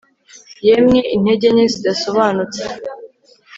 [0.67, 2.63] Yemwe intege nke zidasobanutse